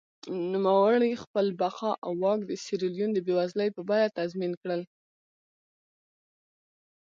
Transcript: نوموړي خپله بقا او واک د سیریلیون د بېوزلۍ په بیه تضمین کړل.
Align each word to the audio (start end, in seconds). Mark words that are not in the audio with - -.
نوموړي 0.51 1.11
خپله 1.23 1.51
بقا 1.61 1.91
او 2.05 2.11
واک 2.23 2.39
د 2.45 2.51
سیریلیون 2.65 3.11
د 3.13 3.19
بېوزلۍ 3.27 3.69
په 3.75 3.81
بیه 3.89 4.13
تضمین 4.17 4.53
کړل. 4.61 4.81